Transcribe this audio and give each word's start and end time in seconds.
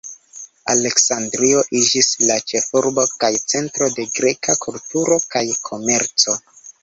Aleksandrio 0.73 1.59
iĝis 1.79 2.09
la 2.29 2.37
ĉefurbo 2.51 3.05
kaj 3.25 3.31
centro 3.53 3.91
de 3.99 4.07
greka 4.17 4.55
kulturo 4.67 5.19
kaj 5.35 5.45
komerco. 5.69 6.35